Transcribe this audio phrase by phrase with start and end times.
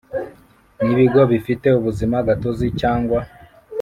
[0.83, 3.19] nibigo bifite ubuzima gatozi cyangwa